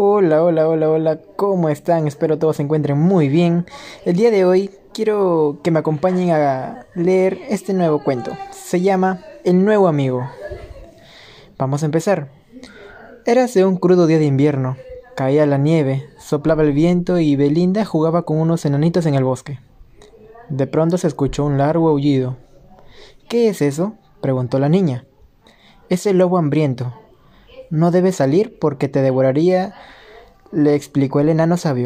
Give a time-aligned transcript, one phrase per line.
[0.00, 2.06] Hola, hola, hola, hola, ¿cómo están?
[2.06, 3.66] Espero todos se encuentren muy bien.
[4.04, 8.30] El día de hoy quiero que me acompañen a leer este nuevo cuento.
[8.52, 10.22] Se llama El nuevo amigo.
[11.58, 12.28] Vamos a empezar.
[13.26, 14.76] Érase un crudo día de invierno.
[15.16, 19.58] Caía la nieve, soplaba el viento y Belinda jugaba con unos enanitos en el bosque.
[20.48, 22.36] De pronto se escuchó un largo aullido.
[23.28, 23.94] ¿Qué es eso?
[24.20, 25.06] preguntó la niña.
[25.88, 26.94] Es el lobo hambriento,
[27.70, 29.74] no debes salir porque te devoraría,
[30.52, 31.76] le explicó el enano sabio.